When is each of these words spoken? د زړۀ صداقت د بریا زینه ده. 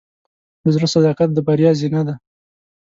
د 0.63 0.65
زړۀ 0.75 0.87
صداقت 0.95 1.29
د 1.33 1.37
بریا 1.47 1.71
زینه 1.79 2.01
ده. 2.07 2.15